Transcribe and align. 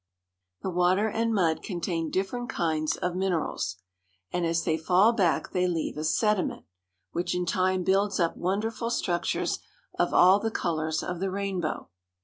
The 0.63 0.71
water 0.71 1.07
and 1.07 1.31
mud 1.31 1.61
contain 1.61 2.09
different 2.09 2.49
kinds 2.49 2.97
of 2.97 3.13
minerals, 3.15 3.75
and 4.33 4.47
as 4.47 4.63
they 4.63 4.75
fall 4.75 5.13
back 5.13 5.51
they 5.51 5.67
leave 5.67 5.95
a 5.95 6.03
sediment, 6.03 6.65
which 7.11 7.35
in 7.35 7.45
time 7.45 7.83
builds 7.83 8.19
up 8.19 8.35
wonderful 8.35 8.89
structures 8.89 9.59
of 9.99 10.11
all 10.11 10.39
the 10.39 10.49
colors 10.49 11.03
of 11.03 11.19
the 11.19 11.29
rainbow. 11.29 11.89